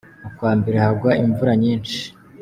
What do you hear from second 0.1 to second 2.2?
Mu kwa mbere hagwa imvura nyinshi.